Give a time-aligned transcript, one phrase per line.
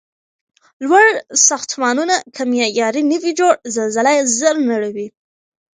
[0.83, 1.07] لوړ
[1.47, 5.07] ساختمونه که معیاري نه وي جوړ، زلزله یې زر نړوي.